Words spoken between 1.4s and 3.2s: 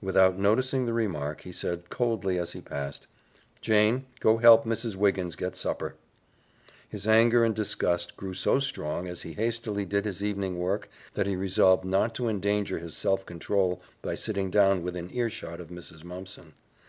he said coldly as he passed,